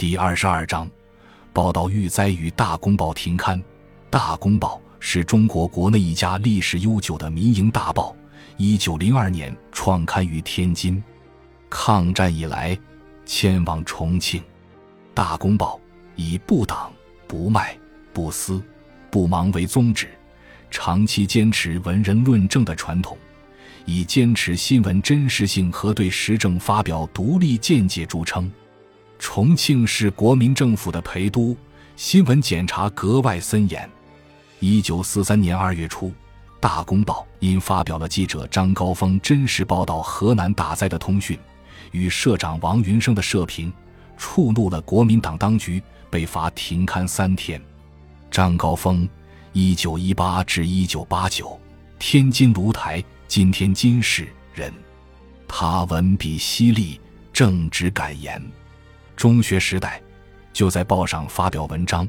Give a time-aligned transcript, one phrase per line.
[0.00, 0.90] 第二十二章，
[1.52, 3.60] 报道遇灾与《大公报》停刊。
[4.08, 8.16] 《大公报》是中国国内一家历史悠久的民营大报，
[8.56, 11.04] 一九零二年创刊于天津。
[11.68, 12.74] 抗战以来，
[13.26, 14.40] 迁往重庆。
[15.12, 15.76] 《大公报》
[16.16, 16.90] 以不党、
[17.26, 17.76] 不卖、
[18.14, 18.58] 不私、
[19.10, 20.08] 不忙为宗旨，
[20.70, 23.18] 长期坚持文人论政的传统，
[23.84, 28.50] 以坚持新闻真实性和对时政发表独立见解著称。
[29.32, 31.56] 重庆是国民政府的陪都，
[31.94, 33.88] 新闻检查格外森严。
[34.58, 36.08] 一九四三年二月初，
[36.58, 41.38] 《大公报》因发表了记者张高峰真实报道河南大灾的通讯，
[41.92, 43.72] 与社长王云生的社评，
[44.16, 47.62] 触怒了国民党当局，被罚停刊三天。
[48.32, 49.08] 张高峰，
[49.52, 51.56] 一九一八至一九八九，
[52.00, 54.74] 天津芦台（今天津市）人，
[55.46, 57.00] 他文笔犀利，
[57.32, 58.42] 正直敢言。
[59.20, 60.00] 中学时代，
[60.50, 62.08] 就在报上发表文章，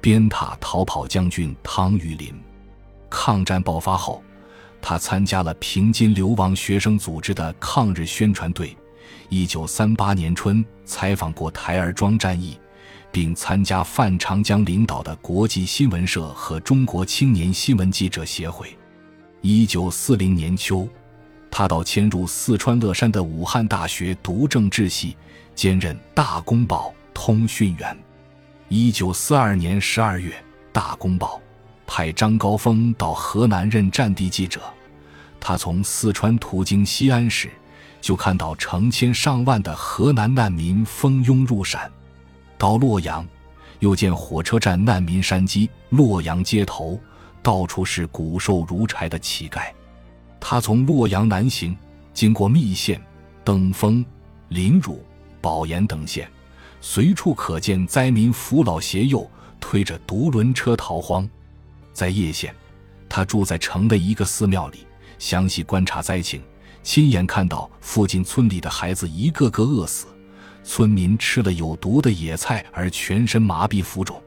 [0.00, 2.32] 鞭挞逃跑将军汤玉麟。
[3.10, 4.22] 抗战爆发后，
[4.80, 8.76] 他参加了平津流亡学生组织的抗日宣传队。
[9.30, 12.56] 一九三八年春，采访过台儿庄战役，
[13.10, 18.78] 并参加范长江领导的国际新闻社和中国青年新闻记者协会。
[19.40, 20.88] 一九四零年秋，
[21.50, 25.16] 他到迁入四川乐山的武汉大学读政治系。
[25.54, 27.96] 兼任《大公报》通讯员。
[28.68, 30.30] 一九四二年十二月，
[30.72, 31.36] 《大公报》
[31.86, 34.60] 派张高峰到河南任战地记者。
[35.38, 37.50] 他从四川途经西安时，
[38.00, 41.90] 就看到成千上万的河南难民蜂拥入陕。
[42.56, 43.26] 到洛阳，
[43.80, 46.98] 又见火车站难民山积，洛阳街头
[47.42, 49.70] 到处是骨瘦如柴的乞丐。
[50.40, 51.76] 他从洛阳南行，
[52.12, 53.00] 经过密县、
[53.44, 54.04] 登封、
[54.48, 55.04] 临汝。
[55.44, 56.26] 保研等县，
[56.80, 61.28] 随处可见灾民扶老携幼，推着独轮车逃荒。
[61.92, 62.56] 在叶县，
[63.10, 64.86] 他住在城的一个寺庙里，
[65.18, 66.42] 详细观察灾情，
[66.82, 70.06] 亲眼看到附近村里的孩子一个个饿死，
[70.62, 74.18] 村民吃了有毒的野菜而全身麻痹浮肿。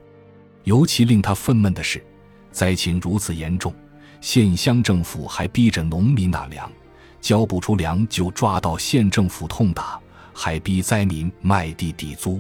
[0.66, 2.06] 尤其令他愤懑的是，
[2.52, 3.74] 灾情如此严重，
[4.22, 6.72] 县乡政府还逼着农民纳粮，
[7.20, 10.00] 交不出粮就抓到县政府痛打。
[10.40, 12.40] 还逼灾民卖地抵租。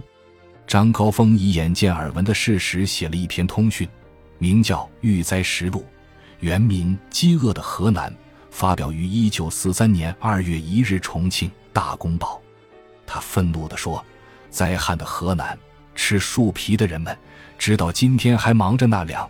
[0.68, 3.90] 张高峰以眼见耳闻的事实写了一篇通讯，
[4.38, 5.80] 名叫《遇灾实录》，
[6.40, 8.12] 原名《饥饿的河南》，
[8.52, 12.36] 发表于一九四三年二月一日重庆《大公报》。
[13.08, 14.06] 他愤怒地说
[14.52, 15.58] ：“灾害的河南，
[15.96, 17.18] 吃树皮的人们，
[17.58, 19.28] 直到今天还忙着纳粮。”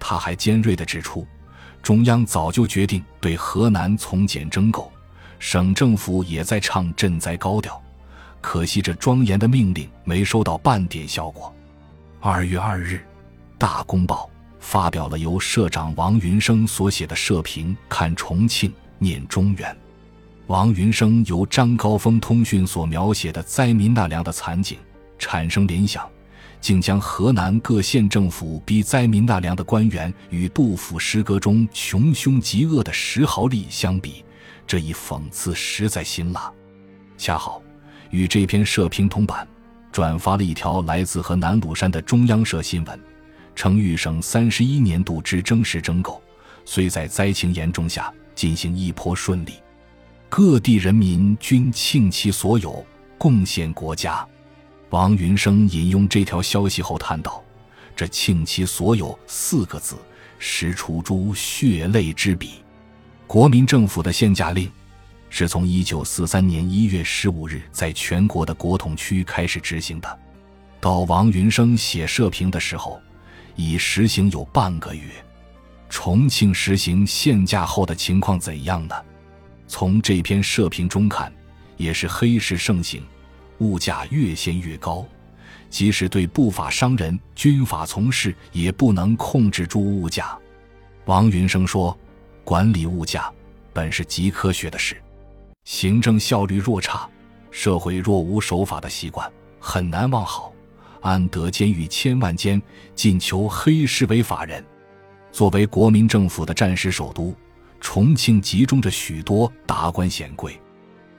[0.00, 1.24] 他还尖锐地指出，
[1.84, 4.90] 中央早就决定对河南从简征购，
[5.38, 7.80] 省政府也在唱赈灾高调。
[8.42, 11.54] 可惜这庄严的命令没收到半点效果。
[12.20, 12.96] 二月二日，
[13.56, 14.28] 《大公报》
[14.60, 19.74] 发表了由社长王云生所写的社评，看重庆，念中原。
[20.48, 24.76] 王云生由张高峰通讯所描写的灾民纳粮的惨景
[25.18, 26.06] 产生联想，
[26.60, 34.24] 竟将河南各县政府逼灾民纳粮的官员与杜甫诗歌中穷凶极恶的石壕吏相比，
[34.66, 36.52] 这一讽刺实在辛辣。
[37.16, 37.61] 恰好。
[38.12, 39.48] 与这篇社评同版，
[39.90, 43.00] 转发了一条来自河南鲁山的中央社新闻，
[43.56, 46.22] 称豫省三十一年度之征实征购，
[46.66, 49.54] 虽在灾情严重下进行一颇顺利，
[50.28, 52.84] 各地人民均倾其所有
[53.16, 54.24] 贡献国家。
[54.90, 57.42] 王云生引用这条消息后叹道
[57.96, 59.96] ：“这倾其所有四个字，
[60.38, 62.62] 实出诸血泪之笔。”
[63.26, 64.70] 国民政府的限价令。
[65.34, 70.18] 是从一九四三年一月十五日在全国的国统区开始执行的，
[70.78, 73.00] 到王云生写社评的时候，
[73.56, 75.08] 已实行有半个月。
[75.88, 78.94] 重庆实行限价后的情况怎样呢？
[79.66, 81.32] 从这篇社评中看，
[81.78, 83.02] 也是黑市盛行，
[83.56, 85.02] 物价越限越高，
[85.70, 90.36] 即使对不法商人、军阀从事，也不能控制住物价。
[91.06, 91.98] 王云生说
[92.44, 93.32] ：“管理物价
[93.72, 94.94] 本是极科学的事。”
[95.64, 97.08] 行政效率若差，
[97.50, 99.30] 社会若无守法的习惯，
[99.60, 100.52] 很难忘好。
[101.00, 102.60] 安得监狱千万间，
[102.94, 104.64] 尽求黑市为法人。
[105.30, 107.34] 作为国民政府的战时首都，
[107.80, 110.60] 重庆集中着许多达官显贵。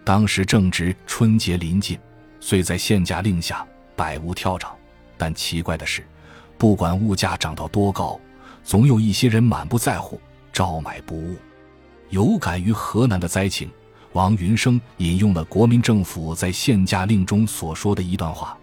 [0.05, 1.97] 当时正值春节临近，
[2.39, 4.75] 虽在限价令下百无跳涨，
[5.17, 6.05] 但奇怪的是，
[6.57, 8.19] 不管物价涨到多高，
[8.63, 10.19] 总有一些人满不在乎，
[10.51, 11.35] 照买不误。
[12.09, 13.69] 有感于河南的灾情。
[14.13, 18.56] 王云生引用了国民政府在限价令中所说的一段话，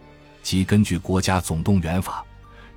[0.44, 2.24] 即根据国家总动员法，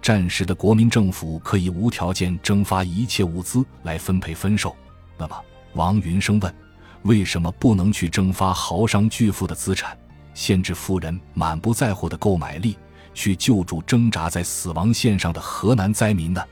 [0.01, 4.75] 战时的国民政府可以无条件征发一切物资来分配分售。
[5.19, 5.39] 那么，
[5.73, 6.55] 王云生问：
[7.03, 9.95] 为什么不能去征发豪商巨富的资产，
[10.33, 12.75] 限制富人满不在乎的购买力，
[13.13, 16.41] 去救助挣扎在死亡线上的河南灾民呢？《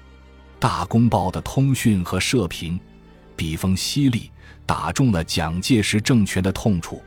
[0.59, 2.79] 大公报》的通讯和社评，
[3.41, 4.29] 笔锋犀利，
[4.67, 7.01] 打中了蒋介石政权的痛处。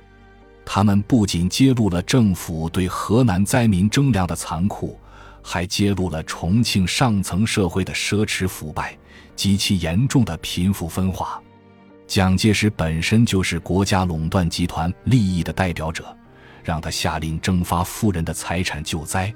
[0.65, 4.99] 他们不仅揭露了政府对河南灾民征粮的残酷，
[5.41, 8.99] 还揭露了重庆上层社会的奢侈腐败
[9.37, 11.41] 极其严重的贫富分化。
[12.05, 16.05] 蒋介石本身就是国家垄断集团利益的代表者，
[16.65, 19.33] 让他下令征发富人的财产救灾，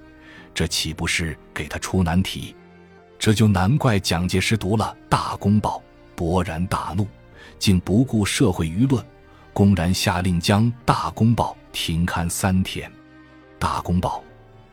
[0.52, 2.56] 这岂不是给他出难题？
[3.20, 5.78] 这就难怪蒋介石读了《大公报》，
[6.18, 7.06] 勃然大怒，
[7.60, 9.04] 竟不顾社会舆论。
[9.52, 12.90] 公然下令将《大公报》停刊三天，
[13.56, 14.18] 《大公报》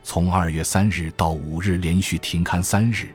[0.04, 3.10] 从二月三日到五日连续停刊三日，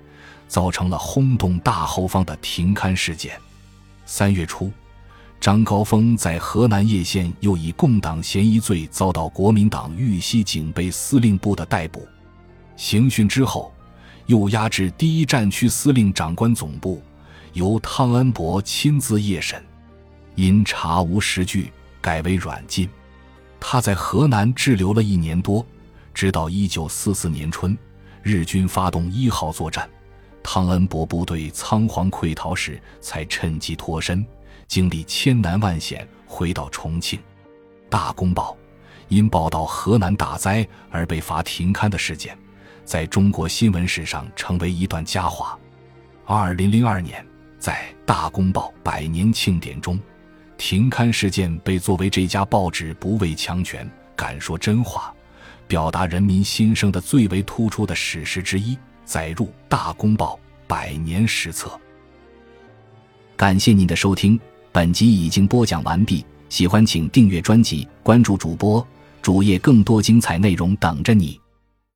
[0.46, 3.36] 造成了轰动大后方的停刊事件。
[4.06, 4.72] 三月初，
[5.40, 12.06] 张高峰在河南叶县又以共党嫌疑罪遭到国民党豫西警备司令部的逮捕。
[12.76, 13.72] 刑讯之后，
[14.26, 17.00] 又押至第一战区司令长官总部，
[17.52, 19.62] 由汤恩伯亲自夜审。
[20.36, 22.88] 因查无实据，改为软禁。
[23.58, 25.64] 他在河南滞留了一年多，
[26.14, 27.76] 直到一九四四年春，
[28.22, 29.88] 日军发动一号作战，
[30.42, 34.24] 汤恩伯部队仓皇溃逃时，才趁机脱身，
[34.66, 37.18] 经历千难万险回到重庆。
[37.90, 38.52] 《大公报》
[39.08, 42.38] 因报道河南大灾而被罚停刊的事件，
[42.84, 45.58] 在中国新闻史上成为一段佳话。
[46.24, 47.26] 二零零二年，
[47.60, 47.74] 在
[48.06, 50.00] 《大公报》百年庆典中。
[50.56, 55.14] 停刊事件被作为这家报纸不畏强权、敢说真话、
[55.68, 60.36] 表达人民心声的最为突出的史实之一，载入《大公报》
[60.66, 61.70] 百年史册。
[63.36, 64.38] 感谢您的收听，
[64.70, 66.24] 本集已经播讲完毕。
[66.50, 68.86] 喜欢请订阅专辑，关注主播
[69.22, 71.39] 主页，更多精彩内容等着你。